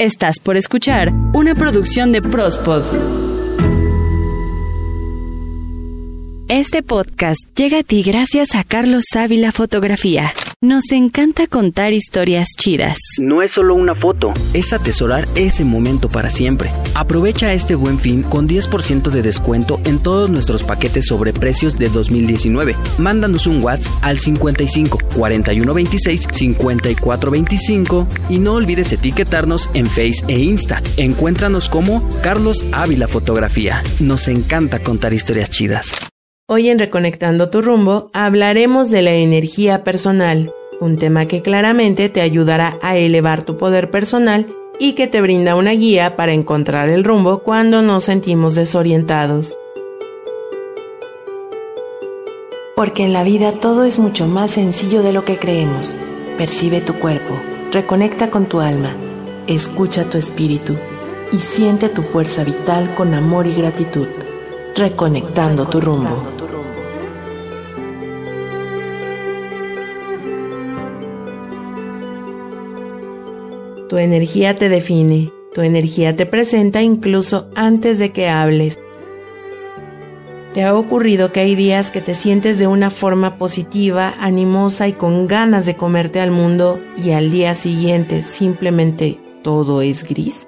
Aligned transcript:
Estás 0.00 0.38
por 0.38 0.56
escuchar 0.56 1.12
una 1.34 1.56
producción 1.56 2.12
de 2.12 2.22
Prospod. 2.22 2.84
Este 6.48 6.84
podcast 6.84 7.40
llega 7.56 7.80
a 7.80 7.82
ti 7.82 8.04
gracias 8.04 8.54
a 8.54 8.62
Carlos 8.62 9.02
Ávila 9.16 9.50
Fotografía. 9.50 10.32
Nos 10.60 10.90
encanta 10.90 11.46
contar 11.46 11.92
historias 11.92 12.48
chidas. 12.58 12.98
No 13.20 13.42
es 13.42 13.52
solo 13.52 13.76
una 13.76 13.94
foto, 13.94 14.32
es 14.54 14.72
atesorar 14.72 15.28
ese 15.36 15.64
momento 15.64 16.08
para 16.08 16.30
siempre. 16.30 16.72
Aprovecha 16.96 17.52
este 17.52 17.76
buen 17.76 17.96
fin 18.00 18.24
con 18.24 18.48
10% 18.48 19.10
de 19.10 19.22
descuento 19.22 19.80
en 19.84 20.00
todos 20.00 20.28
nuestros 20.28 20.64
paquetes 20.64 21.06
sobre 21.06 21.32
precios 21.32 21.78
de 21.78 21.88
2019. 21.90 22.74
Mándanos 22.98 23.46
un 23.46 23.62
WhatsApp 23.62 23.92
al 24.02 24.18
55 24.18 24.98
41 25.14 25.74
26 25.74 26.26
54 26.28 27.30
25 27.30 28.08
y 28.28 28.40
no 28.40 28.54
olvides 28.54 28.92
etiquetarnos 28.92 29.70
en 29.74 29.86
Face 29.86 30.24
e 30.26 30.40
Insta. 30.40 30.82
Encuéntranos 30.96 31.68
como 31.68 32.02
Carlos 32.20 32.66
Ávila 32.72 33.06
Fotografía. 33.06 33.84
Nos 34.00 34.26
encanta 34.26 34.80
contar 34.80 35.14
historias 35.14 35.50
chidas. 35.50 35.94
Hoy 36.50 36.70
en 36.70 36.78
Reconectando 36.78 37.50
tu 37.50 37.60
rumbo 37.60 38.08
hablaremos 38.14 38.88
de 38.88 39.02
la 39.02 39.12
energía 39.12 39.84
personal, 39.84 40.50
un 40.80 40.96
tema 40.96 41.26
que 41.26 41.42
claramente 41.42 42.08
te 42.08 42.22
ayudará 42.22 42.78
a 42.80 42.96
elevar 42.96 43.42
tu 43.42 43.58
poder 43.58 43.90
personal 43.90 44.46
y 44.80 44.94
que 44.94 45.08
te 45.08 45.20
brinda 45.20 45.56
una 45.56 45.72
guía 45.72 46.16
para 46.16 46.32
encontrar 46.32 46.88
el 46.88 47.04
rumbo 47.04 47.40
cuando 47.40 47.82
nos 47.82 48.04
sentimos 48.04 48.54
desorientados. 48.54 49.58
Porque 52.74 53.04
en 53.04 53.12
la 53.12 53.24
vida 53.24 53.52
todo 53.52 53.84
es 53.84 53.98
mucho 53.98 54.26
más 54.26 54.52
sencillo 54.52 55.02
de 55.02 55.12
lo 55.12 55.26
que 55.26 55.36
creemos. 55.36 55.94
Percibe 56.38 56.80
tu 56.80 56.94
cuerpo, 56.94 57.34
reconecta 57.72 58.30
con 58.30 58.46
tu 58.46 58.60
alma, 58.60 58.96
escucha 59.46 60.04
tu 60.04 60.16
espíritu 60.16 60.76
y 61.30 61.40
siente 61.40 61.90
tu 61.90 62.00
fuerza 62.00 62.42
vital 62.42 62.94
con 62.94 63.12
amor 63.12 63.46
y 63.46 63.52
gratitud, 63.52 64.06
reconectando 64.78 65.66
tu 65.66 65.80
rumbo. 65.80 66.22
Tu 73.88 73.96
energía 73.96 74.56
te 74.56 74.68
define, 74.68 75.32
tu 75.54 75.62
energía 75.62 76.14
te 76.14 76.26
presenta 76.26 76.82
incluso 76.82 77.48
antes 77.54 77.98
de 77.98 78.12
que 78.12 78.28
hables. 78.28 78.78
¿Te 80.54 80.64
ha 80.64 80.74
ocurrido 80.74 81.32
que 81.32 81.40
hay 81.40 81.54
días 81.54 81.90
que 81.90 82.00
te 82.00 82.14
sientes 82.14 82.58
de 82.58 82.66
una 82.66 82.90
forma 82.90 83.36
positiva, 83.36 84.14
animosa 84.18 84.88
y 84.88 84.92
con 84.92 85.26
ganas 85.26 85.66
de 85.66 85.76
comerte 85.76 86.20
al 86.20 86.30
mundo 86.30 86.80
y 87.02 87.10
al 87.12 87.30
día 87.30 87.54
siguiente 87.54 88.22
simplemente 88.22 89.18
todo 89.42 89.82
es 89.82 90.04
gris? 90.04 90.47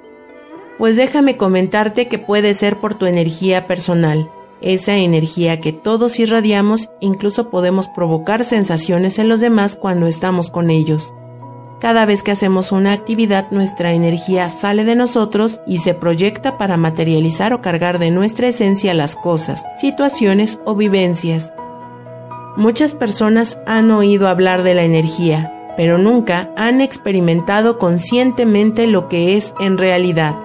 Pues 0.81 0.97
déjame 0.97 1.37
comentarte 1.37 2.09
que 2.09 2.19
puede 2.19 2.55
ser 2.55 2.79
por 2.79 2.95
tu 2.95 3.05
energía 3.05 3.67
personal, 3.67 4.31
esa 4.63 4.97
energía 4.97 5.61
que 5.61 5.75
todos 5.75 6.19
irradiamos, 6.19 6.89
incluso 7.01 7.51
podemos 7.51 7.87
provocar 7.89 8.45
sensaciones 8.45 9.19
en 9.19 9.29
los 9.29 9.41
demás 9.41 9.77
cuando 9.77 10.07
estamos 10.07 10.49
con 10.49 10.71
ellos. 10.71 11.13
Cada 11.81 12.07
vez 12.07 12.23
que 12.23 12.31
hacemos 12.31 12.73
una 12.73 12.93
actividad, 12.93 13.51
nuestra 13.51 13.93
energía 13.93 14.49
sale 14.49 14.87
de 14.87 14.97
nosotros 14.97 15.61
y 15.67 15.79
se 15.79 15.93
proyecta 15.93 16.57
para 16.57 16.79
materializar 16.79 17.53
o 17.53 17.61
cargar 17.61 17.99
de 17.99 18.11
nuestra 18.11 18.49
esencia 18.49 18.95
las 18.95 19.17
cosas, 19.17 19.63
situaciones 19.77 20.61
o 20.65 20.75
vivencias. 20.75 21.53
Muchas 22.57 22.95
personas 22.95 23.59
han 23.67 23.91
oído 23.91 24.29
hablar 24.29 24.63
de 24.63 24.73
la 24.73 24.85
energía, 24.85 25.73
pero 25.77 25.99
nunca 25.99 26.51
han 26.57 26.81
experimentado 26.81 27.77
conscientemente 27.77 28.87
lo 28.87 29.09
que 29.09 29.37
es 29.37 29.53
en 29.61 29.77
realidad. 29.77 30.37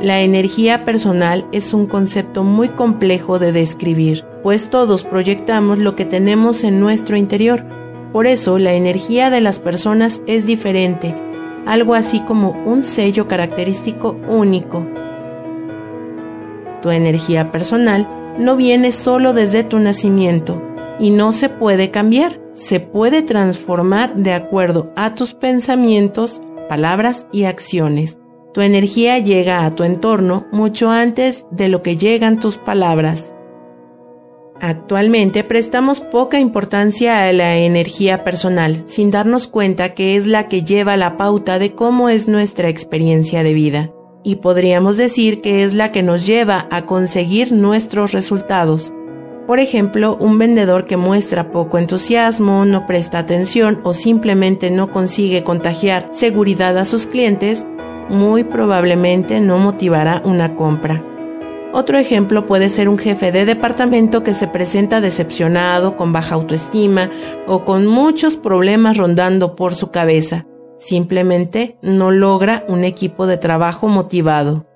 La 0.00 0.20
energía 0.20 0.84
personal 0.84 1.44
es 1.50 1.74
un 1.74 1.86
concepto 1.86 2.44
muy 2.44 2.68
complejo 2.68 3.40
de 3.40 3.50
describir, 3.50 4.24
pues 4.44 4.70
todos 4.70 5.02
proyectamos 5.02 5.80
lo 5.80 5.96
que 5.96 6.04
tenemos 6.04 6.62
en 6.62 6.78
nuestro 6.78 7.16
interior, 7.16 7.64
por 8.12 8.28
eso 8.28 8.58
la 8.58 8.74
energía 8.74 9.28
de 9.28 9.40
las 9.40 9.58
personas 9.58 10.22
es 10.28 10.46
diferente, 10.46 11.16
algo 11.66 11.94
así 11.94 12.20
como 12.20 12.50
un 12.64 12.84
sello 12.84 13.26
característico 13.26 14.16
único. 14.28 14.86
Tu 16.80 16.90
energía 16.90 17.50
personal 17.50 18.08
no 18.38 18.54
viene 18.54 18.92
solo 18.92 19.32
desde 19.32 19.64
tu 19.64 19.80
nacimiento 19.80 20.62
y 21.00 21.10
no 21.10 21.32
se 21.32 21.48
puede 21.48 21.90
cambiar, 21.90 22.40
se 22.52 22.78
puede 22.78 23.22
transformar 23.22 24.14
de 24.14 24.32
acuerdo 24.32 24.92
a 24.94 25.16
tus 25.16 25.34
pensamientos, 25.34 26.40
palabras 26.68 27.26
y 27.32 27.44
acciones. 27.44 28.16
Tu 28.54 28.62
energía 28.62 29.18
llega 29.18 29.66
a 29.66 29.74
tu 29.74 29.84
entorno 29.84 30.46
mucho 30.52 30.90
antes 30.90 31.46
de 31.50 31.68
lo 31.68 31.82
que 31.82 31.96
llegan 31.96 32.40
tus 32.40 32.56
palabras. 32.56 33.32
Actualmente 34.60 35.44
prestamos 35.44 36.00
poca 36.00 36.40
importancia 36.40 37.28
a 37.28 37.32
la 37.32 37.58
energía 37.58 38.24
personal, 38.24 38.82
sin 38.86 39.10
darnos 39.10 39.46
cuenta 39.46 39.94
que 39.94 40.16
es 40.16 40.26
la 40.26 40.48
que 40.48 40.64
lleva 40.64 40.96
la 40.96 41.16
pauta 41.16 41.60
de 41.60 41.74
cómo 41.74 42.08
es 42.08 42.26
nuestra 42.26 42.68
experiencia 42.68 43.44
de 43.44 43.54
vida, 43.54 43.92
y 44.24 44.36
podríamos 44.36 44.96
decir 44.96 45.40
que 45.40 45.62
es 45.62 45.74
la 45.74 45.92
que 45.92 46.02
nos 46.02 46.26
lleva 46.26 46.66
a 46.72 46.86
conseguir 46.86 47.52
nuestros 47.52 48.10
resultados. 48.10 48.92
Por 49.46 49.60
ejemplo, 49.60 50.16
un 50.20 50.38
vendedor 50.38 50.86
que 50.86 50.96
muestra 50.96 51.52
poco 51.52 51.78
entusiasmo, 51.78 52.64
no 52.64 52.86
presta 52.86 53.20
atención 53.20 53.80
o 53.84 53.94
simplemente 53.94 54.70
no 54.70 54.90
consigue 54.90 55.44
contagiar 55.44 56.08
seguridad 56.10 56.76
a 56.76 56.84
sus 56.84 57.06
clientes, 57.06 57.64
muy 58.08 58.44
probablemente 58.44 59.40
no 59.40 59.58
motivará 59.58 60.22
una 60.24 60.54
compra. 60.54 61.02
Otro 61.72 61.98
ejemplo 61.98 62.46
puede 62.46 62.70
ser 62.70 62.88
un 62.88 62.96
jefe 62.96 63.30
de 63.30 63.44
departamento 63.44 64.22
que 64.22 64.32
se 64.32 64.48
presenta 64.48 65.00
decepcionado, 65.00 65.96
con 65.96 66.12
baja 66.12 66.34
autoestima 66.34 67.10
o 67.46 67.64
con 67.64 67.86
muchos 67.86 68.36
problemas 68.36 68.96
rondando 68.96 69.54
por 69.54 69.74
su 69.74 69.90
cabeza. 69.90 70.46
Simplemente 70.78 71.76
no 71.82 72.10
logra 72.10 72.64
un 72.68 72.84
equipo 72.84 73.26
de 73.26 73.36
trabajo 73.36 73.88
motivado. 73.88 74.66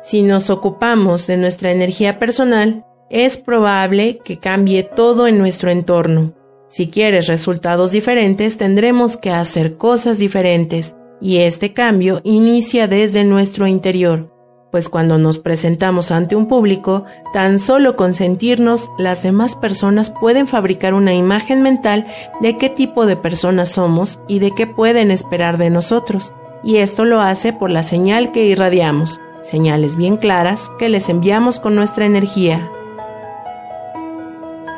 Si 0.00 0.22
nos 0.22 0.50
ocupamos 0.50 1.26
de 1.26 1.36
nuestra 1.36 1.70
energía 1.70 2.18
personal, 2.18 2.86
es 3.10 3.36
probable 3.36 4.18
que 4.24 4.38
cambie 4.38 4.84
todo 4.84 5.26
en 5.26 5.36
nuestro 5.38 5.70
entorno. 5.70 6.32
Si 6.68 6.88
quieres 6.88 7.26
resultados 7.26 7.92
diferentes, 7.92 8.56
tendremos 8.56 9.16
que 9.16 9.30
hacer 9.30 9.76
cosas 9.76 10.18
diferentes, 10.18 10.96
y 11.20 11.38
este 11.38 11.72
cambio 11.72 12.20
inicia 12.24 12.88
desde 12.88 13.24
nuestro 13.24 13.66
interior 13.66 14.36
pues 14.76 14.90
cuando 14.90 15.16
nos 15.16 15.38
presentamos 15.38 16.10
ante 16.10 16.36
un 16.36 16.48
público, 16.48 17.06
tan 17.32 17.58
solo 17.58 17.96
con 17.96 18.12
sentirnos, 18.12 18.90
las 18.98 19.22
demás 19.22 19.56
personas 19.56 20.10
pueden 20.10 20.46
fabricar 20.46 20.92
una 20.92 21.14
imagen 21.14 21.62
mental 21.62 22.06
de 22.42 22.58
qué 22.58 22.68
tipo 22.68 23.06
de 23.06 23.16
personas 23.16 23.70
somos 23.70 24.20
y 24.28 24.38
de 24.38 24.50
qué 24.50 24.66
pueden 24.66 25.10
esperar 25.10 25.56
de 25.56 25.70
nosotros. 25.70 26.34
Y 26.62 26.76
esto 26.76 27.06
lo 27.06 27.22
hace 27.22 27.54
por 27.54 27.70
la 27.70 27.82
señal 27.82 28.32
que 28.32 28.44
irradiamos, 28.44 29.18
señales 29.40 29.96
bien 29.96 30.18
claras 30.18 30.70
que 30.78 30.90
les 30.90 31.08
enviamos 31.08 31.58
con 31.58 31.74
nuestra 31.74 32.04
energía. 32.04 32.70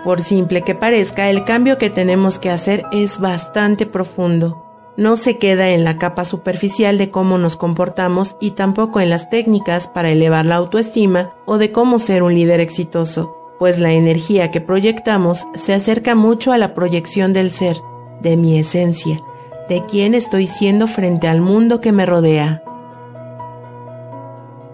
Por 0.04 0.22
simple 0.22 0.62
que 0.62 0.76
parezca, 0.76 1.28
el 1.28 1.44
cambio 1.44 1.76
que 1.76 1.90
tenemos 1.90 2.38
que 2.38 2.50
hacer 2.50 2.84
es 2.92 3.18
bastante 3.18 3.84
profundo 3.84 4.67
no 4.98 5.16
se 5.16 5.38
queda 5.38 5.68
en 5.68 5.84
la 5.84 5.96
capa 5.96 6.24
superficial 6.24 6.98
de 6.98 7.12
cómo 7.12 7.38
nos 7.38 7.56
comportamos 7.56 8.36
y 8.40 8.50
tampoco 8.50 8.98
en 8.98 9.10
las 9.10 9.30
técnicas 9.30 9.86
para 9.86 10.10
elevar 10.10 10.44
la 10.44 10.56
autoestima 10.56 11.30
o 11.46 11.56
de 11.56 11.70
cómo 11.70 12.00
ser 12.00 12.24
un 12.24 12.34
líder 12.34 12.58
exitoso, 12.58 13.54
pues 13.60 13.78
la 13.78 13.92
energía 13.92 14.50
que 14.50 14.60
proyectamos 14.60 15.46
se 15.54 15.72
acerca 15.72 16.16
mucho 16.16 16.50
a 16.50 16.58
la 16.58 16.74
proyección 16.74 17.32
del 17.32 17.52
ser, 17.52 17.80
de 18.22 18.36
mi 18.36 18.58
esencia, 18.58 19.22
de 19.68 19.84
quién 19.86 20.14
estoy 20.14 20.48
siendo 20.48 20.88
frente 20.88 21.28
al 21.28 21.40
mundo 21.40 21.80
que 21.80 21.92
me 21.92 22.04
rodea. 22.04 22.64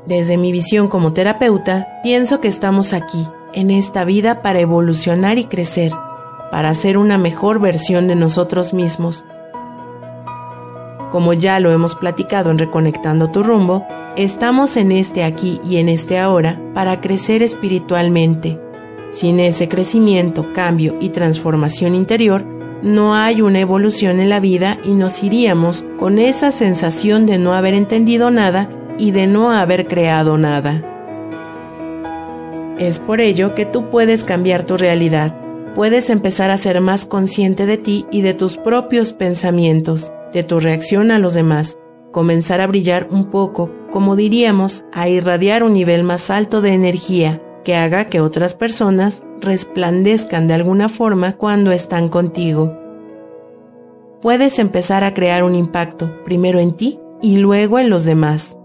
Desde 0.07 0.39
mi 0.39 0.53
visión 0.53 0.89
como 0.89 1.13
terapeuta, 1.13 2.01
pienso 2.03 2.41
que 2.41 2.49
estamos 2.49 2.95
aquí, 2.95 3.29
en 3.53 3.71
esta 3.71 4.05
vida, 4.05 4.41
para 4.41 4.61
evolucionar 4.61 5.37
y 5.37 5.45
crecer, 5.45 5.93
para 6.51 6.73
ser 6.73 6.97
una 6.97 7.19
mejor 7.19 7.61
versión 7.61 8.09
de 8.09 8.15
nosotros 8.15 8.73
mismos, 8.73 9.27
como 11.15 11.33
ya 11.33 11.61
lo 11.61 11.71
hemos 11.71 11.95
platicado 11.95 12.51
en 12.51 12.59
Reconectando 12.59 13.31
tu 13.31 13.45
rumbo, 13.45 13.87
estamos 14.17 14.77
en 14.77 14.91
este 14.91 15.23
aquí 15.23 15.61
y 15.65 15.77
en 15.77 15.89
este 15.89 16.19
ahora 16.19 16.61
para 16.75 17.01
crecer 17.01 17.41
espiritualmente. 17.41 18.59
Sin 19.13 19.39
ese 19.39 19.69
crecimiento, 19.69 20.53
cambio 20.53 20.97
y 21.01 21.11
transformación 21.11 21.95
interior, 21.95 22.45
no 22.83 23.15
hay 23.15 23.43
una 23.43 23.61
evolución 23.61 24.19
en 24.19 24.29
la 24.29 24.41
vida 24.41 24.79
y 24.85 24.95
nos 24.95 25.23
iríamos 25.23 25.85
con 26.01 26.19
esa 26.19 26.51
sensación 26.51 27.27
de 27.27 27.39
no 27.39 27.55
haber 27.55 27.75
entendido 27.75 28.33
nada 28.33 28.69
y 28.99 29.13
de 29.13 29.29
no 29.29 29.53
haber 29.53 29.87
creado 29.87 30.37
nada. 30.37 30.83
Es 32.77 32.99
por 32.99 33.21
ello 33.21 33.55
que 33.55 33.67
tú 33.67 33.89
puedes 33.89 34.25
cambiar 34.25 34.67
tu 34.67 34.77
realidad, 34.77 35.33
puedes 35.77 36.11
empezar 36.11 36.51
a 36.51 36.59
ser 36.59 36.81
más 36.81 37.05
consciente 37.05 37.67
de 37.67 37.79
ti 37.79 38.05
y 38.11 38.23
de 38.23 38.35
tus 38.35 38.57
propios 38.57 39.13
pensamientos, 39.13 40.11
de 40.35 40.43
tu 40.43 40.61
reacción 40.61 41.11
a 41.11 41.19
los 41.19 41.33
demás, 41.33 41.79
comenzar 42.13 42.61
a 42.61 42.67
brillar 42.67 43.09
un 43.11 43.31
poco, 43.31 43.71
como 43.91 44.17
diríamos, 44.17 44.85
a 44.93 45.09
irradiar 45.09 45.63
un 45.63 45.73
nivel 45.73 46.03
más 46.03 46.29
alto 46.29 46.61
de 46.61 46.75
energía 46.75 47.41
que 47.65 47.77
haga 47.77 48.07
que 48.07 48.21
otras 48.21 48.53
personas 48.53 49.23
resplandezcan 49.41 50.47
de 50.47 50.55
alguna 50.55 50.89
forma 50.89 51.37
cuando 51.37 51.73
están 51.73 52.09
contigo. 52.09 52.77
Puedes 54.21 54.59
empezar 54.59 55.05
a 55.05 55.15
crear 55.15 55.45
un 55.45 55.55
impacto, 55.55 56.25
primero 56.25 56.59
en 56.59 56.73
ti 56.73 56.99
y 57.23 57.37
luego 57.37 57.79
en 57.79 57.89
los 57.89 58.05
demás. 58.05 58.57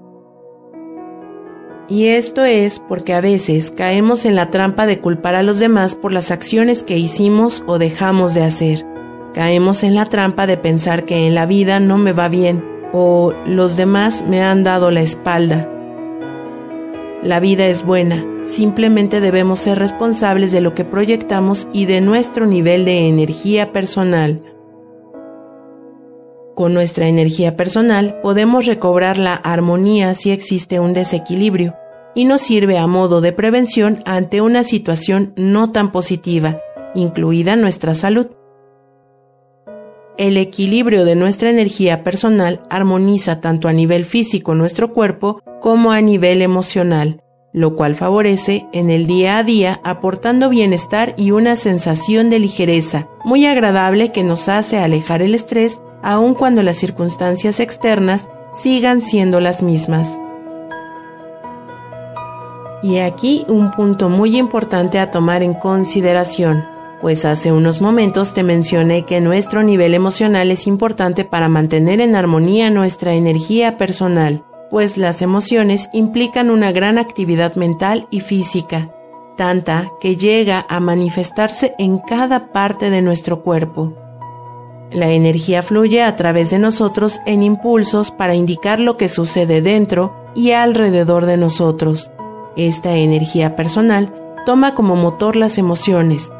Y 1.88 2.08
esto 2.08 2.46
es 2.46 2.80
porque 2.80 3.14
a 3.14 3.22
veces 3.22 3.72
caemos 3.72 4.26
en 4.26 4.36
la 4.36 4.50
trampa 4.52 4.86
de 4.86 5.00
culpar 5.00 5.36
a 5.36 5.44
los 5.44 5.60
demás 5.60 5.96
por 5.96 6.14
las 6.14 6.30
acciones 6.30 6.84
que 6.84 6.98
hicimos 6.98 7.64
o 7.66 7.80
dejamos 7.80 8.36
de 8.36 8.44
hacer. 8.44 8.89
Caemos 9.34 9.84
en 9.84 9.96
la 9.96 10.06
trampa 10.06 10.48
de 10.48 10.58
pensar 10.58 11.06
que 11.06 11.28
en 11.28 11.36
la 11.36 11.46
vida 11.46 11.80
no 11.80 11.98
me 11.98 12.14
va 12.14 12.28
bien 12.30 12.64
o 12.94 13.34
los 13.46 13.78
demás 13.78 14.24
me 14.28 14.42
han 14.42 14.64
dado 14.64 14.92
la 14.92 15.02
espalda. 15.02 15.70
La 17.22 17.40
vida 17.40 17.68
es 17.68 17.86
buena, 17.86 18.26
simplemente 18.48 19.20
debemos 19.22 19.60
ser 19.60 19.78
responsables 19.78 20.52
de 20.52 20.62
lo 20.62 20.74
que 20.74 20.86
proyectamos 20.86 21.68
y 21.74 21.86
de 21.86 22.02
nuestro 22.02 22.46
nivel 22.46 22.86
de 22.86 23.08
energía 23.08 23.72
personal. 23.72 24.42
Con 26.56 26.74
nuestra 26.74 27.08
energía 27.08 27.56
personal 27.56 28.20
podemos 28.22 28.66
recobrar 28.66 29.18
la 29.18 29.36
armonía 29.36 30.14
si 30.16 30.32
existe 30.32 30.80
un 30.80 30.94
desequilibrio 30.94 31.76
y 32.16 32.26
nos 32.26 32.42
sirve 32.42 32.78
a 32.78 32.88
modo 32.88 33.22
de 33.22 33.32
prevención 33.32 34.02
ante 34.06 34.42
una 34.42 34.64
situación 34.64 35.34
no 35.36 35.72
tan 35.72 35.92
positiva, 35.92 36.60
incluida 36.96 37.56
nuestra 37.56 37.96
salud. 37.96 38.28
El 40.20 40.36
equilibrio 40.36 41.06
de 41.06 41.16
nuestra 41.16 41.50
energía 41.50 42.04
personal 42.04 42.60
armoniza 42.70 43.40
tanto 43.40 43.70
a 43.70 43.74
nivel 43.74 44.04
físico 44.04 44.54
nuestro 44.54 44.94
cuerpo 44.94 45.42
como 45.62 45.94
a 45.94 46.02
nivel 46.02 46.42
emocional, 46.42 47.24
lo 47.54 47.78
cual 47.78 47.96
favorece 47.96 48.66
en 48.74 48.90
el 48.90 49.08
día 49.08 49.38
a 49.38 49.46
día 49.46 49.80
aportando 49.86 50.50
bienestar 50.50 51.14
y 51.16 51.32
una 51.32 51.56
sensación 51.56 52.30
de 52.30 52.40
ligereza 52.40 53.08
muy 53.24 53.46
agradable 53.46 54.12
que 54.12 54.26
nos 54.26 54.50
hace 54.50 54.78
alejar 54.78 55.22
el 55.22 55.36
estrés 55.36 55.80
aun 56.04 56.34
cuando 56.34 56.64
las 56.64 56.76
circunstancias 56.76 57.62
externas 57.62 58.28
sigan 58.52 59.02
siendo 59.02 59.40
las 59.40 59.64
mismas. 59.64 60.12
Y 62.84 62.98
aquí 62.98 63.46
un 63.48 63.72
punto 63.72 64.10
muy 64.10 64.36
importante 64.38 65.00
a 65.00 65.12
tomar 65.12 65.44
en 65.44 65.54
consideración, 65.54 66.66
pues 67.02 67.26
hace 67.26 67.52
unos 67.52 67.82
momentos 67.82 68.34
te 68.34 68.44
mencioné 68.44 69.06
que 69.06 69.22
nuestro 69.22 69.64
nivel 69.64 69.94
emocional 69.94 70.52
es 70.52 70.68
importante 70.68 71.24
para 71.24 71.48
mantener 71.48 72.02
en 72.02 72.16
armonía 72.16 72.70
nuestra 72.70 73.14
energía 73.14 73.78
personal, 73.78 74.44
pues 74.70 74.98
las 74.98 75.22
emociones 75.22 75.90
implican 75.94 76.50
una 76.50 76.72
gran 76.72 76.98
actividad 76.98 77.56
mental 77.56 78.08
y 78.12 78.20
física, 78.20 78.90
tanta 79.38 79.92
que 80.00 80.16
llega 80.16 80.66
a 80.68 80.80
manifestarse 80.80 81.74
en 81.80 82.00
cada 82.00 82.52
parte 82.52 82.90
de 82.90 83.02
nuestro 83.02 83.42
cuerpo. 83.44 83.94
La 84.92 85.10
energía 85.10 85.62
fluye 85.62 86.02
a 86.02 86.16
través 86.16 86.50
de 86.50 86.60
nosotros 86.60 87.22
en 87.26 87.44
impulsos 87.44 88.12
para 88.12 88.34
indicar 88.34 88.80
lo 88.80 88.98
que 88.98 89.08
sucede 89.08 89.62
dentro 89.62 90.16
y 90.34 90.52
alrededor 90.52 91.26
de 91.26 91.38
nosotros. 91.38 92.12
Esta 92.56 92.98
energía 92.98 93.56
personal 93.56 94.14
toma 94.46 94.74
como 94.74 94.96
motor 94.96 95.36
las 95.36 95.60
emociones. 95.60 96.32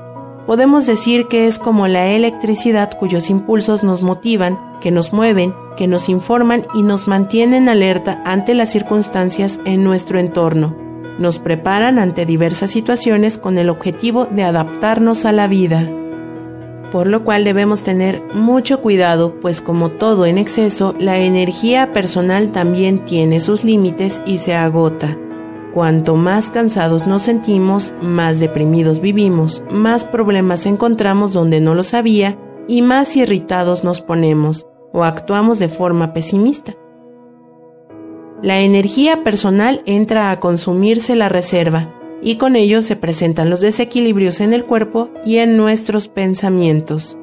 Podemos 0.50 0.88
decir 0.88 1.28
que 1.28 1.46
es 1.46 1.60
como 1.60 1.88
la 1.88 2.08
electricidad 2.08 2.98
cuyos 2.98 3.30
impulsos 3.30 3.84
nos 3.84 4.02
motivan, 4.02 4.58
que 4.82 4.90
nos 4.90 5.14
mueven, 5.14 5.54
que 5.78 5.86
nos 5.86 6.10
informan 6.10 6.66
y 6.74 6.82
nos 6.82 7.08
mantienen 7.08 7.70
alerta 7.70 8.20
ante 8.26 8.56
las 8.56 8.72
circunstancias 8.72 9.60
en 9.66 9.84
nuestro 9.84 10.18
entorno. 10.18 10.76
Nos 11.20 11.38
preparan 11.38 12.00
ante 12.00 12.26
diversas 12.26 12.72
situaciones 12.72 13.38
con 13.38 13.60
el 13.60 13.70
objetivo 13.70 14.26
de 14.26 14.42
adaptarnos 14.42 15.24
a 15.26 15.34
la 15.34 15.46
vida 15.46 15.88
por 16.92 17.06
lo 17.06 17.24
cual 17.24 17.44
debemos 17.44 17.84
tener 17.84 18.24
mucho 18.34 18.82
cuidado, 18.82 19.36
pues 19.40 19.62
como 19.62 19.92
todo 19.92 20.26
en 20.26 20.40
exceso, 20.40 20.96
la 20.98 21.20
energía 21.20 21.94
personal 21.94 22.52
también 22.52 23.06
tiene 23.06 23.40
sus 23.40 23.64
límites 23.64 24.24
y 24.26 24.40
se 24.40 24.56
agota. 24.56 25.16
Cuanto 25.74 26.16
más 26.16 26.50
cansados 26.50 27.06
nos 27.06 27.22
sentimos, 27.22 27.94
más 28.02 28.40
deprimidos 28.40 29.02
vivimos, 29.02 29.64
más 29.70 30.04
problemas 30.04 30.66
encontramos 30.66 31.32
donde 31.32 31.62
no 31.62 31.76
los 31.76 31.94
había 31.94 32.40
y 32.68 32.82
más 32.82 33.16
irritados 33.16 33.84
nos 33.84 34.02
ponemos 34.02 34.66
o 34.94 35.04
actuamos 35.04 35.60
de 35.60 35.68
forma 35.68 36.12
pesimista. 36.14 36.74
La 38.42 38.62
energía 38.62 39.24
personal 39.24 39.84
entra 39.86 40.32
a 40.32 40.40
consumirse 40.40 41.16
la 41.16 41.30
reserva, 41.30 41.94
y 42.22 42.36
con 42.36 42.56
ello 42.56 42.82
se 42.82 42.96
presentan 42.96 43.50
los 43.50 43.62
desequilibrios 43.62 44.42
en 44.42 44.54
el 44.54 44.66
cuerpo 44.66 45.10
y 45.26 45.38
en 45.38 45.56
nuestros 45.56 46.08
pensamientos. 46.08 47.19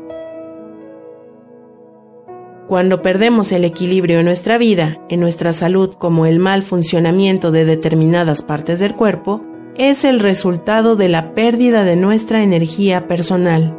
Cuando 2.69 3.03
perdemos 3.03 3.53
el 3.53 3.65
equilibrio 3.65 4.19
en 4.19 4.25
nuestra 4.25 4.59
vida, 4.59 4.99
en 5.09 5.21
nuestra 5.21 5.53
salud, 5.53 5.95
como 5.99 6.27
el 6.27 6.39
mal 6.39 6.63
funcionamiento 6.63 7.51
de 7.53 7.65
determinadas 7.65 8.43
partes 8.43 8.81
del 8.81 8.95
cuerpo, 8.95 9.43
es 9.77 10.05
el 10.05 10.21
resultado 10.21 10.97
de 10.97 11.09
la 11.09 11.35
pérdida 11.35 11.85
de 11.85 11.97
nuestra 11.97 12.43
energía 12.43 13.07
personal. 13.07 13.79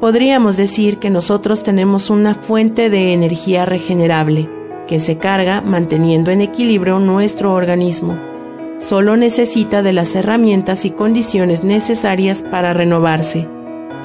Podríamos 0.00 0.56
decir 0.56 0.98
que 0.98 1.10
nosotros 1.10 1.62
tenemos 1.62 2.10
una 2.10 2.34
fuente 2.34 2.90
de 2.90 3.12
energía 3.12 3.66
regenerable, 3.66 4.48
que 4.86 5.00
se 5.00 5.18
carga 5.18 5.60
manteniendo 5.60 6.30
en 6.30 6.40
equilibrio 6.40 6.98
nuestro 6.98 7.52
organismo 7.52 8.16
solo 8.78 9.16
necesita 9.16 9.82
de 9.82 9.92
las 9.92 10.14
herramientas 10.14 10.84
y 10.84 10.90
condiciones 10.90 11.64
necesarias 11.64 12.42
para 12.42 12.74
renovarse. 12.74 13.48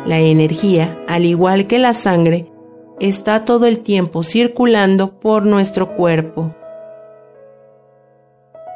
La 0.06 0.19
energía, 0.19 0.98
al 1.07 1.25
igual 1.25 1.68
que 1.68 1.78
la 1.78 1.94
sangre, 1.94 2.50
está 3.01 3.45
todo 3.45 3.65
el 3.65 3.80
tiempo 3.80 4.21
circulando 4.21 5.19
por 5.19 5.44
nuestro 5.44 5.95
cuerpo. 5.95 6.56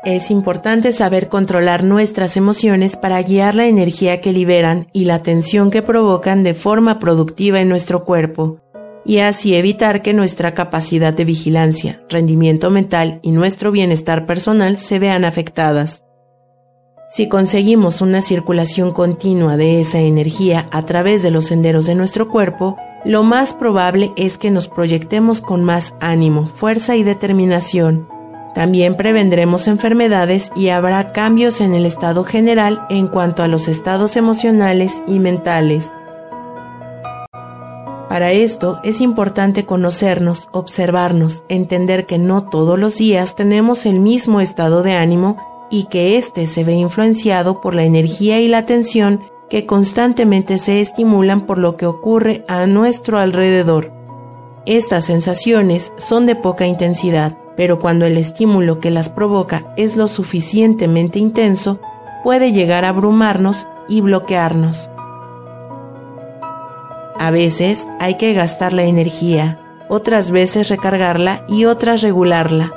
Es 0.03 0.31
importante 0.31 0.93
saber 0.93 1.29
controlar 1.29 1.83
nuestras 1.83 2.35
emociones 2.35 2.97
para 2.97 3.21
guiar 3.21 3.53
la 3.53 3.67
energía 3.67 4.21
que 4.21 4.33
liberan 4.33 4.87
y 4.93 5.05
la 5.05 5.19
tensión 5.19 5.69
que 5.69 5.83
provocan 5.83 6.43
de 6.43 6.55
forma 6.55 6.97
productiva 6.97 7.61
en 7.61 7.69
nuestro 7.69 8.03
cuerpo, 8.03 8.57
y 9.05 9.19
así 9.19 9.53
evitar 9.53 10.01
que 10.01 10.13
nuestra 10.13 10.55
capacidad 10.55 11.13
de 11.13 11.25
vigilancia, 11.25 12.01
rendimiento 12.09 12.71
mental 12.71 13.19
y 13.21 13.29
nuestro 13.29 13.71
bienestar 13.71 14.25
personal 14.25 14.79
se 14.79 14.97
vean 14.97 15.23
afectadas. 15.23 16.03
Si 17.07 17.29
conseguimos 17.29 18.01
una 18.01 18.23
circulación 18.23 18.91
continua 18.91 19.55
de 19.55 19.81
esa 19.81 19.99
energía 19.99 20.67
a 20.71 20.81
través 20.83 21.21
de 21.21 21.29
los 21.29 21.45
senderos 21.45 21.85
de 21.85 21.93
nuestro 21.93 22.29
cuerpo, 22.29 22.75
lo 23.05 23.21
más 23.21 23.53
probable 23.53 24.11
es 24.15 24.37
que 24.37 24.49
nos 24.49 24.67
proyectemos 24.67 25.39
con 25.39 25.63
más 25.63 25.93
ánimo, 25.99 26.47
fuerza 26.47 26.95
y 26.95 27.03
determinación. 27.03 28.07
También 28.55 28.95
prevendremos 28.95 29.67
enfermedades 29.67 30.51
y 30.55 30.69
habrá 30.69 31.11
cambios 31.11 31.61
en 31.61 31.75
el 31.75 31.85
estado 31.85 32.23
general 32.23 32.85
en 32.89 33.07
cuanto 33.07 33.43
a 33.43 33.47
los 33.47 33.67
estados 33.67 34.15
emocionales 34.17 35.03
y 35.07 35.19
mentales. 35.19 35.91
Para 38.09 38.31
esto 38.31 38.79
es 38.83 39.01
importante 39.01 39.65
conocernos, 39.65 40.47
observarnos, 40.51 41.43
entender 41.49 42.05
que 42.05 42.17
no 42.17 42.49
todos 42.49 42.79
los 42.79 42.95
días 42.97 43.35
tenemos 43.35 43.85
el 43.85 43.99
mismo 43.99 44.41
estado 44.41 44.83
de 44.83 44.93
ánimo 44.93 45.37
y 45.69 45.85
que 45.85 46.17
éste 46.17 46.47
se 46.47 46.63
ve 46.63 46.73
influenciado 46.73 47.59
por 47.61 47.75
la 47.75 47.83
energía 47.83 48.39
y 48.39 48.47
la 48.47 48.65
tensión 48.65 49.21
que 49.49 49.65
constantemente 49.65 50.57
se 50.57 50.81
estimulan 50.81 51.41
por 51.41 51.57
lo 51.57 51.77
que 51.77 51.85
ocurre 51.85 52.43
a 52.47 52.65
nuestro 52.65 53.19
alrededor. 53.19 53.91
Estas 54.65 55.05
sensaciones 55.05 55.93
son 55.97 56.25
de 56.25 56.35
poca 56.35 56.65
intensidad, 56.65 57.37
pero 57.55 57.79
cuando 57.79 58.05
el 58.05 58.17
estímulo 58.17 58.79
que 58.79 58.91
las 58.91 59.09
provoca 59.09 59.73
es 59.77 59.95
lo 59.95 60.07
suficientemente 60.07 61.19
intenso, 61.19 61.79
puede 62.23 62.51
llegar 62.51 62.85
a 62.85 62.89
abrumarnos 62.89 63.67
y 63.87 64.01
bloquearnos. 64.01 64.89
A 67.17 67.31
veces 67.31 67.87
hay 67.99 68.15
que 68.15 68.33
gastar 68.33 68.73
la 68.73 68.83
energía, 68.83 69.59
otras 69.87 70.31
veces 70.31 70.69
recargarla 70.69 71.45
y 71.47 71.65
otras 71.65 72.01
regularla. 72.01 72.73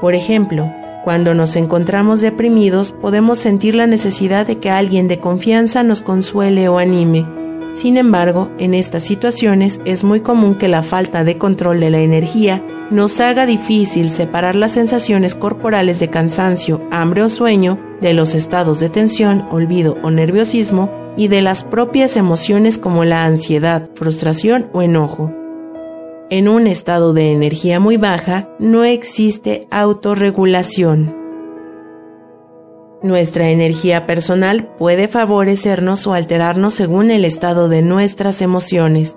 Por 0.00 0.14
ejemplo, 0.14 0.70
cuando 1.04 1.34
nos 1.34 1.56
encontramos 1.56 2.20
deprimidos 2.20 2.92
podemos 2.92 3.38
sentir 3.38 3.74
la 3.74 3.86
necesidad 3.86 4.46
de 4.46 4.58
que 4.58 4.70
alguien 4.70 5.08
de 5.08 5.18
confianza 5.18 5.82
nos 5.82 6.02
consuele 6.02 6.68
o 6.68 6.78
anime. 6.78 7.26
Sin 7.74 7.96
embargo, 7.96 8.50
en 8.58 8.74
estas 8.74 9.02
situaciones 9.02 9.80
es 9.84 10.04
muy 10.04 10.20
común 10.20 10.54
que 10.54 10.68
la 10.68 10.82
falta 10.82 11.24
de 11.24 11.38
control 11.38 11.80
de 11.80 11.90
la 11.90 12.00
energía 12.00 12.62
nos 12.90 13.18
haga 13.20 13.46
difícil 13.46 14.10
separar 14.10 14.54
las 14.54 14.72
sensaciones 14.72 15.34
corporales 15.34 15.98
de 15.98 16.10
cansancio, 16.10 16.82
hambre 16.90 17.22
o 17.22 17.30
sueño 17.30 17.78
de 18.02 18.12
los 18.12 18.34
estados 18.34 18.78
de 18.78 18.90
tensión, 18.90 19.46
olvido 19.50 19.96
o 20.02 20.10
nerviosismo 20.10 20.90
y 21.16 21.28
de 21.28 21.40
las 21.40 21.64
propias 21.64 22.16
emociones 22.16 22.76
como 22.76 23.04
la 23.04 23.24
ansiedad, 23.24 23.88
frustración 23.94 24.68
o 24.72 24.82
enojo. 24.82 25.32
En 26.32 26.48
un 26.48 26.66
estado 26.66 27.12
de 27.12 27.30
energía 27.30 27.78
muy 27.78 27.98
baja 27.98 28.48
no 28.58 28.84
existe 28.84 29.68
autorregulación. 29.70 31.14
Nuestra 33.02 33.50
energía 33.50 34.06
personal 34.06 34.74
puede 34.78 35.08
favorecernos 35.08 36.06
o 36.06 36.14
alterarnos 36.14 36.72
según 36.72 37.10
el 37.10 37.26
estado 37.26 37.68
de 37.68 37.82
nuestras 37.82 38.40
emociones. 38.40 39.14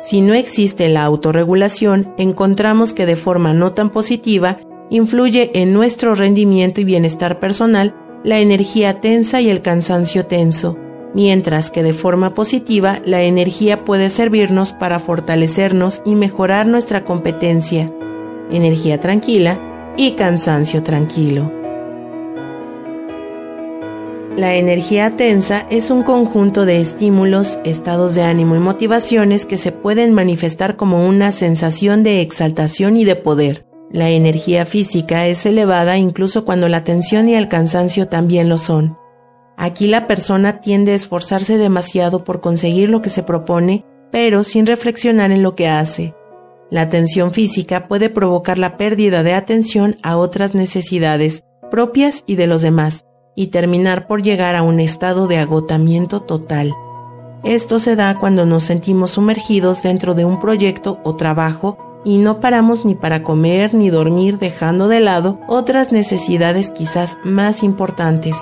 Si 0.00 0.22
no 0.22 0.32
existe 0.32 0.88
la 0.88 1.04
autorregulación, 1.04 2.14
encontramos 2.16 2.94
que 2.94 3.04
de 3.04 3.16
forma 3.16 3.52
no 3.52 3.74
tan 3.74 3.90
positiva 3.90 4.56
influye 4.88 5.50
en 5.60 5.74
nuestro 5.74 6.14
rendimiento 6.14 6.80
y 6.80 6.84
bienestar 6.84 7.40
personal 7.40 7.94
la 8.24 8.38
energía 8.38 9.02
tensa 9.02 9.42
y 9.42 9.50
el 9.50 9.60
cansancio 9.60 10.24
tenso, 10.24 10.78
mientras 11.14 11.70
que 11.70 11.82
de 11.82 11.92
forma 11.92 12.34
positiva 12.34 13.00
la 13.04 13.22
energía 13.22 13.84
puede 13.84 14.10
servirnos 14.10 14.72
para 14.72 14.98
fortalecernos 14.98 16.02
y 16.04 16.14
mejorar 16.16 16.66
nuestra 16.66 17.04
competencia, 17.04 17.86
energía 18.50 19.00
tranquila 19.00 19.58
y 19.96 20.12
cansancio 20.12 20.82
tranquilo. 20.82 21.50
La 24.36 24.56
energía 24.56 25.14
tensa 25.14 25.64
es 25.70 25.92
un 25.92 26.02
conjunto 26.02 26.64
de 26.64 26.80
estímulos, 26.80 27.60
estados 27.64 28.16
de 28.16 28.22
ánimo 28.22 28.56
y 28.56 28.58
motivaciones 28.58 29.46
que 29.46 29.58
se 29.58 29.70
pueden 29.70 30.12
manifestar 30.12 30.74
como 30.74 31.06
una 31.06 31.30
sensación 31.30 32.02
de 32.02 32.20
exaltación 32.20 32.96
y 32.96 33.04
de 33.04 33.14
poder. 33.14 33.64
La 33.92 34.10
energía 34.10 34.66
física 34.66 35.28
es 35.28 35.46
elevada 35.46 35.98
incluso 35.98 36.44
cuando 36.44 36.68
la 36.68 36.82
tensión 36.82 37.28
y 37.28 37.36
el 37.36 37.46
cansancio 37.46 38.08
también 38.08 38.48
lo 38.48 38.58
son. 38.58 38.98
Aquí 39.56 39.86
la 39.86 40.06
persona 40.06 40.60
tiende 40.60 40.92
a 40.92 40.96
esforzarse 40.96 41.58
demasiado 41.58 42.24
por 42.24 42.40
conseguir 42.40 42.90
lo 42.90 43.02
que 43.02 43.10
se 43.10 43.22
propone, 43.22 43.84
pero 44.10 44.44
sin 44.44 44.66
reflexionar 44.66 45.30
en 45.30 45.42
lo 45.42 45.54
que 45.54 45.68
hace. 45.68 46.14
La 46.70 46.88
tensión 46.88 47.32
física 47.32 47.86
puede 47.86 48.10
provocar 48.10 48.58
la 48.58 48.76
pérdida 48.76 49.22
de 49.22 49.34
atención 49.34 49.96
a 50.02 50.16
otras 50.16 50.54
necesidades 50.54 51.44
propias 51.70 52.24
y 52.26 52.36
de 52.36 52.46
los 52.46 52.62
demás, 52.62 53.04
y 53.34 53.48
terminar 53.48 54.06
por 54.06 54.22
llegar 54.22 54.54
a 54.54 54.62
un 54.62 54.80
estado 54.80 55.26
de 55.26 55.38
agotamiento 55.38 56.20
total. 56.22 56.72
Esto 57.42 57.78
se 57.78 57.96
da 57.96 58.18
cuando 58.18 58.46
nos 58.46 58.62
sentimos 58.62 59.12
sumergidos 59.12 59.82
dentro 59.82 60.14
de 60.14 60.24
un 60.24 60.40
proyecto 60.40 61.00
o 61.04 61.14
trabajo 61.14 61.76
y 62.04 62.18
no 62.18 62.40
paramos 62.40 62.84
ni 62.84 62.94
para 62.94 63.22
comer 63.22 63.74
ni 63.74 63.90
dormir 63.90 64.38
dejando 64.38 64.88
de 64.88 65.00
lado 65.00 65.40
otras 65.48 65.92
necesidades 65.92 66.70
quizás 66.70 67.18
más 67.24 67.62
importantes. 67.62 68.36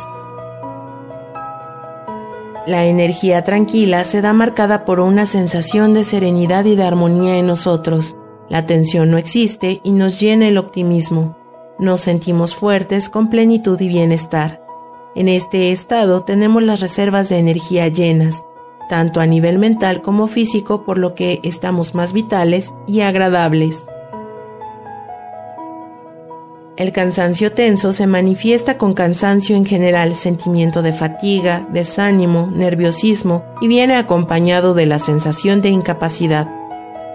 La 2.64 2.84
energía 2.84 3.42
tranquila 3.42 4.04
se 4.04 4.20
da 4.20 4.32
marcada 4.32 4.84
por 4.84 5.00
una 5.00 5.26
sensación 5.26 5.94
de 5.94 6.04
serenidad 6.04 6.64
y 6.64 6.76
de 6.76 6.84
armonía 6.84 7.36
en 7.36 7.48
nosotros. 7.48 8.16
La 8.48 8.66
tensión 8.66 9.10
no 9.10 9.18
existe 9.18 9.80
y 9.82 9.90
nos 9.90 10.20
llena 10.20 10.46
el 10.46 10.58
optimismo. 10.58 11.36
Nos 11.80 12.02
sentimos 12.02 12.54
fuertes 12.54 13.08
con 13.08 13.30
plenitud 13.30 13.80
y 13.80 13.88
bienestar. 13.88 14.62
En 15.16 15.28
este 15.28 15.72
estado 15.72 16.22
tenemos 16.22 16.62
las 16.62 16.80
reservas 16.80 17.28
de 17.28 17.38
energía 17.38 17.88
llenas, 17.88 18.44
tanto 18.88 19.20
a 19.20 19.26
nivel 19.26 19.58
mental 19.58 20.00
como 20.00 20.28
físico, 20.28 20.84
por 20.84 20.98
lo 20.98 21.14
que 21.14 21.40
estamos 21.42 21.96
más 21.96 22.12
vitales 22.12 22.72
y 22.86 23.00
agradables. 23.00 23.86
El 26.74 26.90
cansancio 26.90 27.52
tenso 27.52 27.92
se 27.92 28.06
manifiesta 28.06 28.78
con 28.78 28.94
cansancio 28.94 29.56
en 29.56 29.66
general, 29.66 30.14
sentimiento 30.14 30.80
de 30.80 30.94
fatiga, 30.94 31.68
desánimo, 31.70 32.50
nerviosismo 32.50 33.44
y 33.60 33.68
viene 33.68 33.96
acompañado 33.96 34.72
de 34.72 34.86
la 34.86 34.98
sensación 34.98 35.60
de 35.60 35.68
incapacidad. 35.68 36.48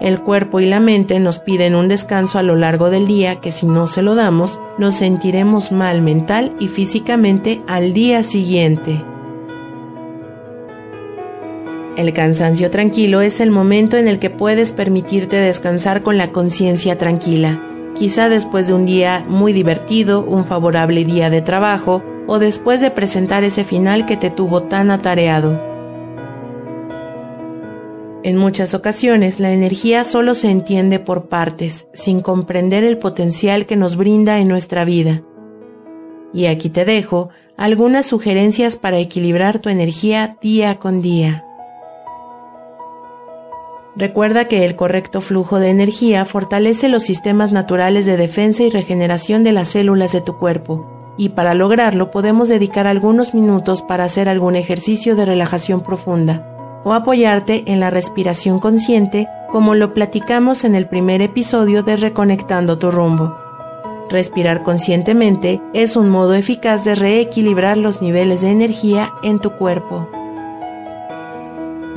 El 0.00 0.22
cuerpo 0.22 0.60
y 0.60 0.66
la 0.66 0.78
mente 0.78 1.18
nos 1.18 1.40
piden 1.40 1.74
un 1.74 1.88
descanso 1.88 2.38
a 2.38 2.44
lo 2.44 2.54
largo 2.54 2.88
del 2.88 3.08
día 3.08 3.40
que 3.40 3.50
si 3.50 3.66
no 3.66 3.88
se 3.88 4.00
lo 4.00 4.14
damos, 4.14 4.60
nos 4.78 4.94
sentiremos 4.94 5.72
mal 5.72 6.02
mental 6.02 6.54
y 6.60 6.68
físicamente 6.68 7.60
al 7.66 7.92
día 7.92 8.22
siguiente. 8.22 9.04
El 11.96 12.12
cansancio 12.12 12.70
tranquilo 12.70 13.22
es 13.22 13.40
el 13.40 13.50
momento 13.50 13.96
en 13.96 14.06
el 14.06 14.20
que 14.20 14.30
puedes 14.30 14.70
permitirte 14.70 15.34
descansar 15.34 16.04
con 16.04 16.16
la 16.16 16.30
conciencia 16.30 16.96
tranquila 16.96 17.67
quizá 17.98 18.28
después 18.28 18.68
de 18.68 18.74
un 18.74 18.86
día 18.86 19.24
muy 19.28 19.52
divertido, 19.52 20.24
un 20.24 20.44
favorable 20.44 21.04
día 21.04 21.30
de 21.30 21.42
trabajo 21.42 22.02
o 22.28 22.38
después 22.38 22.80
de 22.80 22.92
presentar 22.92 23.42
ese 23.42 23.64
final 23.64 24.06
que 24.06 24.16
te 24.16 24.30
tuvo 24.30 24.62
tan 24.62 24.90
atareado. 24.90 25.60
En 28.22 28.36
muchas 28.36 28.74
ocasiones 28.74 29.40
la 29.40 29.50
energía 29.50 30.04
solo 30.04 30.34
se 30.34 30.50
entiende 30.50 30.98
por 31.00 31.28
partes, 31.28 31.86
sin 31.92 32.20
comprender 32.20 32.84
el 32.84 32.98
potencial 32.98 33.66
que 33.66 33.76
nos 33.76 33.96
brinda 33.96 34.38
en 34.38 34.48
nuestra 34.48 34.84
vida. 34.84 35.22
Y 36.32 36.46
aquí 36.46 36.68
te 36.68 36.84
dejo 36.84 37.30
algunas 37.56 38.06
sugerencias 38.06 38.76
para 38.76 38.98
equilibrar 38.98 39.58
tu 39.58 39.70
energía 39.70 40.36
día 40.40 40.78
con 40.78 41.00
día. 41.00 41.47
Recuerda 43.98 44.44
que 44.44 44.64
el 44.64 44.76
correcto 44.76 45.20
flujo 45.20 45.58
de 45.58 45.70
energía 45.70 46.24
fortalece 46.24 46.88
los 46.88 47.02
sistemas 47.02 47.50
naturales 47.50 48.06
de 48.06 48.16
defensa 48.16 48.62
y 48.62 48.70
regeneración 48.70 49.42
de 49.42 49.50
las 49.50 49.68
células 49.68 50.12
de 50.12 50.20
tu 50.20 50.38
cuerpo, 50.38 50.86
y 51.16 51.30
para 51.30 51.52
lograrlo 51.52 52.12
podemos 52.12 52.48
dedicar 52.48 52.86
algunos 52.86 53.34
minutos 53.34 53.82
para 53.82 54.04
hacer 54.04 54.28
algún 54.28 54.54
ejercicio 54.54 55.16
de 55.16 55.26
relajación 55.26 55.80
profunda, 55.80 56.46
o 56.84 56.92
apoyarte 56.92 57.64
en 57.66 57.80
la 57.80 57.90
respiración 57.90 58.60
consciente 58.60 59.26
como 59.50 59.74
lo 59.74 59.92
platicamos 59.94 60.62
en 60.62 60.76
el 60.76 60.86
primer 60.86 61.20
episodio 61.20 61.82
de 61.82 61.96
Reconectando 61.96 62.78
tu 62.78 62.92
rumbo. 62.92 63.34
Respirar 64.10 64.62
conscientemente 64.62 65.60
es 65.74 65.96
un 65.96 66.08
modo 66.08 66.34
eficaz 66.34 66.84
de 66.84 66.94
reequilibrar 66.94 67.76
los 67.76 68.00
niveles 68.00 68.42
de 68.42 68.50
energía 68.50 69.12
en 69.24 69.40
tu 69.40 69.50
cuerpo. 69.50 70.08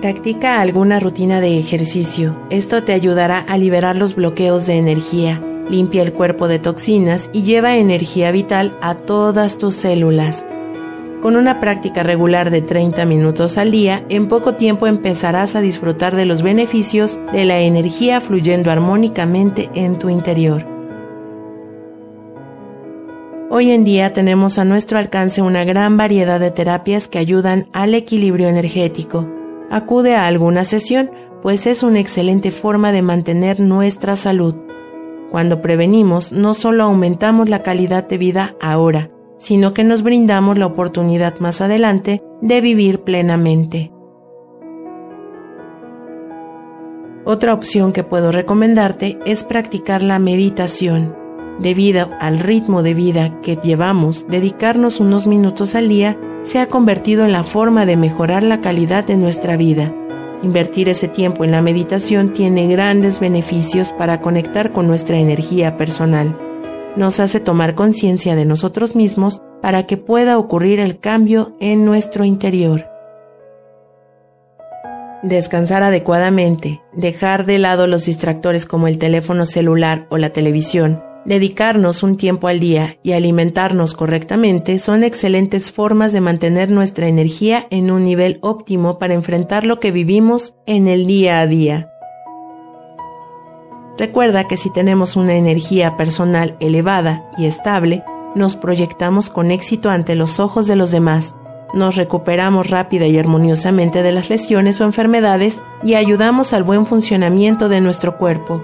Practica 0.02 0.60
alguna 0.62 1.00
rutina 1.00 1.42
de 1.42 1.60
ejercicio. 1.60 2.36
Esto 2.50 2.82
te 2.82 2.94
ayudará 2.94 3.38
a 3.38 3.56
liberar 3.60 3.96
los 3.96 4.16
bloqueos 4.16 4.66
de 4.66 4.78
energía, 4.78 5.40
limpia 5.70 6.02
el 6.02 6.12
cuerpo 6.12 6.48
de 6.48 6.58
toxinas 6.58 7.30
y 7.34 7.44
lleva 7.44 7.78
energía 7.78 8.32
vital 8.32 8.76
a 8.82 8.96
todas 8.96 9.60
tus 9.60 9.76
células. 9.76 10.44
Con 11.22 11.36
una 11.36 11.60
práctica 11.60 12.02
regular 12.02 12.50
de 12.50 12.64
30 12.64 13.06
minutos 13.06 13.60
al 13.60 13.70
día, 13.70 14.04
en 14.10 14.28
poco 14.28 14.56
tiempo 14.56 14.88
empezarás 14.88 15.56
a 15.56 15.62
disfrutar 15.62 16.16
de 16.16 16.26
los 16.26 16.42
beneficios 16.42 17.20
de 17.32 17.46
la 17.46 17.60
energía 17.60 18.22
fluyendo 18.22 18.72
armónicamente 18.72 19.70
en 19.76 20.00
tu 20.00 20.10
interior. 20.10 20.66
Hoy 23.52 23.70
en 23.70 23.84
día 23.84 24.14
tenemos 24.14 24.58
a 24.58 24.66
nuestro 24.66 24.98
alcance 24.98 25.44
una 25.44 25.64
gran 25.64 25.96
variedad 25.96 26.40
de 26.40 26.50
terapias 26.50 27.08
que 27.08 27.20
ayudan 27.20 27.68
al 27.72 27.94
equilibrio 27.94 28.48
energético 28.48 29.28
acude 29.72 30.16
a 30.16 30.28
alguna 30.28 30.66
sesión, 30.66 31.10
pues 31.42 31.66
es 31.66 31.82
una 31.82 32.00
excelente 32.00 32.52
forma 32.52 32.92
de 32.92 33.02
mantener 33.02 33.60
nuestra 33.60 34.16
salud. 34.16 34.54
Cuando 35.32 35.62
prevenimos, 35.62 36.32
no 36.32 36.54
solo 36.54 36.84
aumentamos 36.84 37.50
la 37.50 37.64
calidad 37.64 38.08
de 38.08 38.18
vida 38.18 38.56
ahora, 38.62 39.10
sino 39.38 39.74
que 39.74 39.84
nos 39.84 40.04
brindamos 40.04 40.58
la 40.58 40.68
oportunidad 40.68 41.40
más 41.40 41.62
adelante 41.62 42.22
de 42.42 42.62
vivir 42.62 43.00
plenamente. 43.00 43.92
Otra 47.24 47.54
opción 47.54 47.94
que 47.94 48.04
puedo 48.04 48.32
recomendarte 48.32 49.20
es 49.26 49.44
practicar 49.44 50.04
la 50.04 50.20
meditación. 50.20 51.21
Debido 51.62 52.10
al 52.20 52.40
ritmo 52.40 52.82
de 52.82 52.96
vida 52.96 53.40
que 53.44 53.56
llevamos, 53.56 54.26
dedicarnos 54.28 55.00
unos 55.00 55.28
minutos 55.28 55.76
al 55.76 55.90
día 55.90 56.18
se 56.42 56.58
ha 56.58 56.66
convertido 56.66 57.24
en 57.24 57.32
la 57.32 57.44
forma 57.44 57.86
de 57.86 57.98
mejorar 57.98 58.42
la 58.42 58.62
calidad 58.62 59.04
de 59.04 59.16
nuestra 59.16 59.58
vida. 59.58 59.94
Invertir 60.42 60.90
ese 60.90 61.08
tiempo 61.08 61.44
en 61.44 61.52
la 61.52 61.62
meditación 61.62 62.34
tiene 62.34 62.68
grandes 62.68 63.20
beneficios 63.20 63.94
para 63.94 64.22
conectar 64.22 64.72
con 64.72 64.88
nuestra 64.88 65.18
energía 65.18 65.78
personal. 65.78 66.36
Nos 66.96 67.20
hace 67.20 67.40
tomar 67.40 67.76
conciencia 67.76 68.36
de 68.36 68.46
nosotros 68.46 68.96
mismos 68.96 69.44
para 69.62 69.86
que 69.86 69.98
pueda 69.98 70.40
ocurrir 70.40 70.80
el 70.80 70.98
cambio 70.98 71.56
en 71.60 71.86
nuestro 71.86 72.26
interior. 72.26 72.88
Descansar 75.22 75.84
adecuadamente, 75.84 76.82
dejar 76.94 77.46
de 77.46 77.60
lado 77.60 77.86
los 77.86 78.06
distractores 78.06 78.66
como 78.66 78.88
el 78.88 78.98
teléfono 78.98 79.46
celular 79.46 80.08
o 80.10 80.18
la 80.18 80.32
televisión, 80.32 81.04
Dedicarnos 81.26 82.02
un 82.02 82.18
tiempo 82.18 82.48
al 82.48 82.60
día 82.60 82.98
y 83.04 83.12
alimentarnos 83.12 83.94
correctamente 83.94 84.80
son 84.80 85.04
excelentes 85.04 85.72
formas 85.72 86.14
de 86.14 86.22
mantener 86.22 86.72
nuestra 86.72 87.08
energía 87.08 87.68
en 87.70 87.92
un 87.92 88.04
nivel 88.04 88.40
óptimo 88.42 88.98
para 88.98 89.14
enfrentar 89.14 89.64
lo 89.64 89.80
que 89.80 89.92
vivimos 89.92 90.56
en 90.66 90.88
el 90.88 91.06
día 91.06 91.40
a 91.40 91.48
día. 91.48 91.92
Recuerda 94.00 94.48
que 94.48 94.58
si 94.58 94.72
tenemos 94.74 95.16
una 95.16 95.36
energía 95.36 95.96
personal 95.96 96.58
elevada 96.60 97.30
y 97.38 97.46
estable, 97.46 98.04
nos 98.34 98.56
proyectamos 98.56 99.30
con 99.30 99.52
éxito 99.52 99.92
ante 99.92 100.16
los 100.16 100.40
ojos 100.40 100.66
de 100.66 100.76
los 100.76 100.90
demás, 100.90 101.36
nos 101.74 101.96
recuperamos 101.96 102.70
rápida 102.70 103.06
y 103.08 103.18
armoniosamente 103.18 104.02
de 104.02 104.12
las 104.12 104.30
lesiones 104.30 104.82
o 104.82 104.86
enfermedades 104.86 105.62
y 105.84 105.94
ayudamos 105.94 106.52
al 106.54 106.64
buen 106.64 106.86
funcionamiento 106.86 107.70
de 107.70 107.80
nuestro 107.80 108.18
cuerpo. 108.18 108.62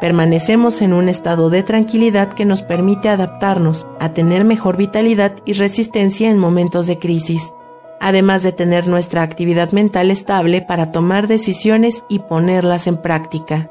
Permanecemos 0.00 0.80
en 0.82 0.92
un 0.92 1.08
estado 1.08 1.50
de 1.50 1.62
tranquilidad 1.62 2.32
que 2.32 2.44
nos 2.44 2.62
permite 2.62 3.08
adaptarnos 3.08 3.86
a 3.98 4.12
tener 4.12 4.44
mejor 4.44 4.76
vitalidad 4.76 5.32
y 5.44 5.54
resistencia 5.54 6.30
en 6.30 6.38
momentos 6.38 6.86
de 6.86 6.98
crisis, 6.98 7.42
además 8.00 8.42
de 8.42 8.52
tener 8.52 8.86
nuestra 8.86 9.22
actividad 9.22 9.72
mental 9.72 10.10
estable 10.10 10.62
para 10.62 10.92
tomar 10.92 11.26
decisiones 11.26 12.04
y 12.08 12.20
ponerlas 12.20 12.86
en 12.86 12.96
práctica. 12.96 13.70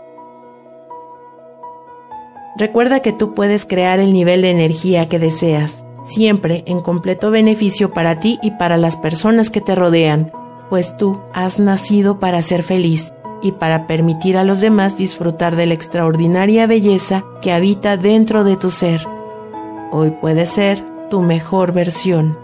Recuerda 2.58 3.02
que 3.02 3.14
tú 3.14 3.34
puedes 3.34 3.66
crear 3.66 4.00
el 4.00 4.14
nivel 4.14 4.42
de 4.42 4.50
energía 4.50 5.08
que 5.08 5.20
deseas, 5.20 5.86
siempre 6.04 6.64
en 6.66 6.82
completo 6.82 7.30
beneficio 7.30 7.94
para 7.94 8.20
ti 8.20 8.40
y 8.42 8.52
para 8.52 8.78
las 8.78 8.98
personas 8.98 9.50
que 9.50 9.62
te 9.62 9.76
rodean, 9.76 10.32
pues 10.70 10.98
tú 10.98 11.22
has 11.34 11.60
nacido 11.60 12.20
para 12.20 12.42
ser 12.42 12.64
feliz 12.64 13.14
y 13.42 13.54
para 13.54 13.88
permitir 13.88 14.38
a 14.38 14.44
los 14.44 14.62
demás 14.62 14.98
disfrutar 14.98 15.56
de 15.56 15.66
la 15.66 15.74
extraordinaria 15.74 16.68
belleza 16.68 17.24
que 17.42 17.52
habita 17.52 17.98
dentro 17.98 18.44
de 18.44 18.58
tu 18.58 18.70
ser. 18.70 19.06
Hoy 19.92 20.12
puede 20.12 20.46
ser 20.46 20.84
tu 21.10 21.22
mejor 21.22 21.72
versión. 21.72 22.38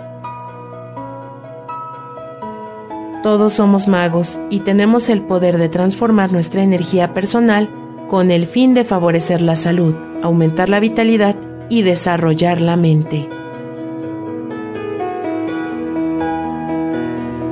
Todos 3.21 3.53
somos 3.53 3.87
magos 3.87 4.39
y 4.49 4.59
tenemos 4.61 5.09
el 5.09 5.21
poder 5.21 5.57
de 5.57 5.69
transformar 5.69 6.31
nuestra 6.31 6.61
energía 6.61 7.13
personal 7.13 7.69
con 8.09 8.31
el 8.31 8.45
fin 8.45 8.73
de 8.73 8.83
favorecer 8.83 9.41
la 9.41 9.55
salud, 9.55 9.95
aumentar 10.21 10.69
la 10.69 10.79
vitalidad 10.79 11.35
y 11.69 11.83
desarrollar 11.83 12.61
la 12.61 12.75
mente. 12.75 13.29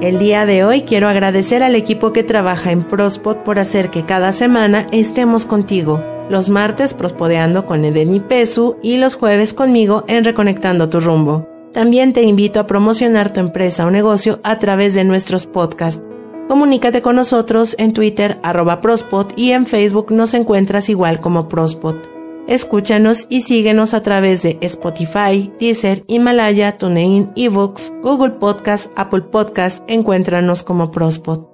El 0.01 0.17
día 0.17 0.47
de 0.47 0.63
hoy 0.63 0.81
quiero 0.81 1.07
agradecer 1.07 1.61
al 1.61 1.75
equipo 1.75 2.11
que 2.11 2.23
trabaja 2.23 2.71
en 2.71 2.81
Prospot 2.81 3.43
por 3.43 3.59
hacer 3.59 3.91
que 3.91 4.03
cada 4.03 4.33
semana 4.33 4.87
estemos 4.91 5.45
contigo. 5.45 6.03
Los 6.27 6.49
martes 6.49 6.95
prospodeando 6.95 7.67
con 7.67 7.85
Eden 7.85 8.15
y 8.15 8.19
Pesu 8.19 8.77
y 8.81 8.97
los 8.97 9.13
jueves 9.13 9.53
conmigo 9.53 10.03
en 10.07 10.23
Reconectando 10.23 10.89
tu 10.89 11.01
rumbo. 11.01 11.47
También 11.71 12.13
te 12.13 12.23
invito 12.23 12.59
a 12.59 12.65
promocionar 12.65 13.31
tu 13.31 13.41
empresa 13.41 13.85
o 13.85 13.91
negocio 13.91 14.39
a 14.43 14.57
través 14.57 14.95
de 14.95 15.03
nuestros 15.03 15.45
podcasts. 15.45 16.01
Comunícate 16.47 17.03
con 17.03 17.15
nosotros 17.15 17.75
en 17.77 17.93
Twitter 17.93 18.39
arroba 18.41 18.81
Prospot 18.81 19.33
y 19.37 19.51
en 19.51 19.67
Facebook 19.67 20.11
nos 20.11 20.33
encuentras 20.33 20.89
igual 20.89 21.19
como 21.21 21.47
Prospot. 21.47 22.10
Escúchanos 22.47 23.27
y 23.29 23.41
síguenos 23.41 23.93
a 23.93 24.01
través 24.01 24.41
de 24.41 24.57
Spotify, 24.61 25.51
Deezer, 25.59 26.03
Himalaya, 26.07 26.77
TuneIn, 26.77 27.31
eBooks, 27.35 27.93
Google 28.01 28.31
Podcast, 28.31 28.91
Apple 28.95 29.21
Podcast, 29.21 29.83
encuéntranos 29.87 30.63
como 30.63 30.91
Prospot. 30.91 31.49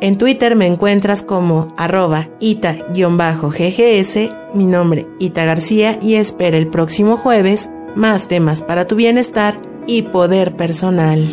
En 0.00 0.18
Twitter 0.18 0.56
me 0.56 0.66
encuentras 0.66 1.22
como 1.22 1.72
arroba 1.76 2.28
ita-ggs, 2.38 4.30
mi 4.52 4.66
nombre 4.66 5.06
Ita 5.18 5.46
García 5.46 5.98
y 6.02 6.16
espera 6.16 6.58
el 6.58 6.68
próximo 6.68 7.16
jueves 7.16 7.70
más 7.94 8.28
temas 8.28 8.62
para 8.62 8.86
tu 8.86 8.96
bienestar 8.96 9.58
y 9.86 10.02
poder 10.02 10.54
personal. 10.56 11.26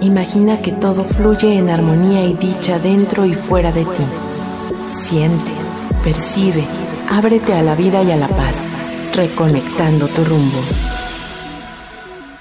Imagina 0.00 0.58
que 0.58 0.72
todo 0.72 1.04
fluye 1.04 1.56
en 1.56 1.70
armonía 1.70 2.24
y 2.26 2.34
dicha 2.34 2.78
dentro 2.78 3.24
y 3.24 3.34
fuera 3.34 3.72
de 3.72 3.84
ti. 3.84 4.04
Siente, 4.92 5.50
percibe, 6.04 6.62
ábrete 7.08 7.54
a 7.54 7.62
la 7.62 7.74
vida 7.74 8.02
y 8.02 8.10
a 8.10 8.16
la 8.16 8.28
paz, 8.28 8.56
reconectando 9.14 10.06
tu 10.08 10.24
rumbo. 10.24 10.58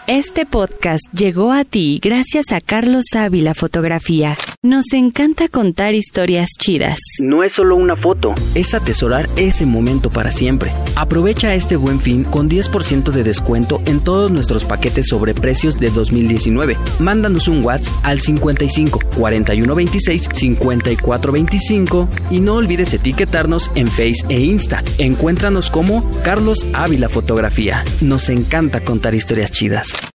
Este 0.05 0.45
podcast 0.45 1.03
llegó 1.13 1.53
a 1.53 1.63
ti 1.63 1.99
gracias 2.03 2.51
a 2.51 2.59
Carlos 2.59 3.05
Ávila 3.15 3.53
Fotografía. 3.53 4.35
Nos 4.65 4.93
encanta 4.93 5.47
contar 5.47 5.93
historias 5.93 6.49
chidas. 6.59 6.97
No 7.21 7.43
es 7.43 7.53
solo 7.53 7.75
una 7.75 7.95
foto, 7.95 8.33
es 8.55 8.73
atesorar 8.73 9.29
ese 9.35 9.67
momento 9.67 10.09
para 10.09 10.31
siempre. 10.31 10.71
Aprovecha 10.95 11.53
este 11.53 11.75
buen 11.75 11.99
fin 11.99 12.23
con 12.23 12.49
10% 12.49 13.11
de 13.11 13.23
descuento 13.23 13.79
en 13.85 14.03
todos 14.03 14.31
nuestros 14.31 14.63
paquetes 14.63 15.09
sobre 15.09 15.35
precios 15.35 15.79
de 15.79 15.91
2019. 15.91 16.77
Mándanos 16.97 17.47
un 17.47 17.63
WhatsApp 17.63 17.93
al 18.01 18.19
55 18.21 19.01
41 19.15 19.75
26 19.75 20.29
54 20.33 21.31
25 21.31 22.09
y 22.31 22.39
no 22.39 22.55
olvides 22.55 22.91
etiquetarnos 22.91 23.69
en 23.75 23.85
Face 23.85 24.25
e 24.29 24.39
Insta. 24.41 24.81
Encuéntranos 24.97 25.69
como 25.69 26.09
Carlos 26.23 26.65
Ávila 26.73 27.07
Fotografía. 27.07 27.83
Nos 28.01 28.29
encanta 28.29 28.79
contar 28.79 29.13
historias 29.13 29.51
chidas. 29.51 30.11